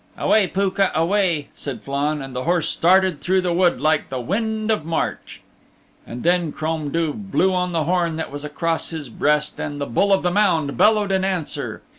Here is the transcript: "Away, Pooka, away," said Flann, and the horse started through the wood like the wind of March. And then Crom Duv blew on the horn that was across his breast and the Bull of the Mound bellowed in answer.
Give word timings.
"Away, 0.17 0.47
Pooka, 0.47 0.91
away," 0.95 1.49
said 1.53 1.83
Flann, 1.83 2.23
and 2.23 2.35
the 2.35 2.45
horse 2.45 2.67
started 2.67 3.21
through 3.21 3.41
the 3.41 3.53
wood 3.53 3.79
like 3.79 4.09
the 4.09 4.19
wind 4.19 4.71
of 4.71 4.83
March. 4.83 5.41
And 6.07 6.23
then 6.23 6.51
Crom 6.51 6.89
Duv 6.89 7.29
blew 7.29 7.53
on 7.53 7.71
the 7.71 7.83
horn 7.83 8.15
that 8.15 8.31
was 8.31 8.43
across 8.43 8.89
his 8.89 9.09
breast 9.09 9.59
and 9.59 9.79
the 9.79 9.85
Bull 9.85 10.11
of 10.11 10.23
the 10.23 10.31
Mound 10.31 10.75
bellowed 10.75 11.11
in 11.11 11.23
answer. 11.23 11.83